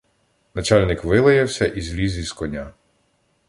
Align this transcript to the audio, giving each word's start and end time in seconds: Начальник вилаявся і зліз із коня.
Начальник 0.53 1.03
вилаявся 1.03 1.65
і 1.65 1.81
зліз 1.81 2.17
із 2.19 2.31
коня. 2.33 2.73